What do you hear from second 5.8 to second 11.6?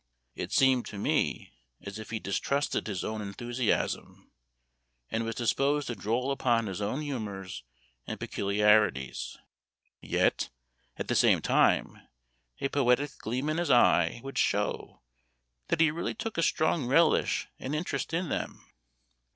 to droll upon his own humors and peculiarities, yet, at the same